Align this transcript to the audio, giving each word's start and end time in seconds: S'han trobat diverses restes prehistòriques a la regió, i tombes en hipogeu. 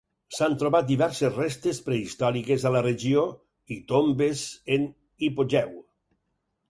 S'han 0.35 0.53
trobat 0.61 0.87
diverses 0.91 1.35
restes 1.41 1.81
prehistòriques 1.89 2.65
a 2.69 2.71
la 2.77 2.81
regió, 2.87 3.27
i 3.77 3.81
tombes 3.93 4.43
en 4.79 4.89
hipogeu. 5.29 5.77